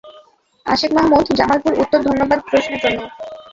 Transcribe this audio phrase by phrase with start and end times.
[0.65, 2.99] আশেক মাহমুদ, জামালপুর উত্তর ধন্যবাদ প্রশ্নের জন্য।